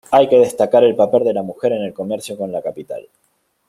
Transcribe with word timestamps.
Hay 0.09 0.27
que 0.27 0.39
destacar 0.39 0.83
el 0.83 0.95
papel 0.95 1.23
de 1.25 1.31
la 1.35 1.43
mujer 1.43 1.73
en 1.73 1.83
el 1.83 1.93
comercio 1.93 2.35
con 2.35 2.51
la 2.51 2.63
capital. 2.63 3.07